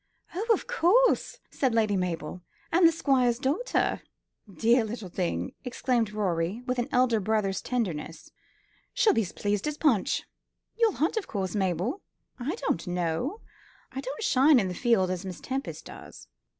[0.51, 4.01] "Of course," said Lady Mabel, "and the Squire's daughter."
[4.51, 8.31] "Dear little thing!" exclaimed Rorie, with an elder brother's tenderness;
[8.95, 10.23] "she'll be as pleased as Punch.
[10.75, 12.01] You'll hunt, of course, Mabel?"
[12.39, 13.41] "I don't know.
[13.91, 16.27] I don't shine in the field, as Miss Tempest does."